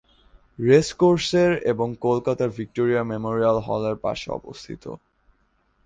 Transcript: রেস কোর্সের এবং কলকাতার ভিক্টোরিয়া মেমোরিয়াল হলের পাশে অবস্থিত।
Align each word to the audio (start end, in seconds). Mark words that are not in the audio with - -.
রেস 0.59 0.87
কোর্সের 0.99 1.51
এবং 1.71 1.87
কলকাতার 2.05 2.49
ভিক্টোরিয়া 2.57 3.03
মেমোরিয়াল 3.11 3.57
হলের 3.67 3.97
পাশে 4.05 4.27
অবস্থিত। 4.31 4.83